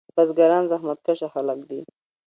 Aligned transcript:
بزګران 0.15 0.63
زحمت 0.71 0.99
کشه 1.05 1.27
خلک 1.33 1.59
دي. 1.69 1.81